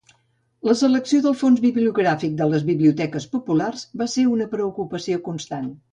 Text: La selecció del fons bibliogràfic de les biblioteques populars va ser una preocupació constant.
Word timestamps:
La 0.67 0.73
selecció 0.79 1.19
del 1.25 1.35
fons 1.41 1.61
bibliogràfic 1.65 2.33
de 2.41 2.47
les 2.53 2.65
biblioteques 2.71 3.27
populars 3.35 3.85
va 4.03 4.09
ser 4.15 4.25
una 4.37 4.49
preocupació 4.55 5.23
constant. 5.29 5.71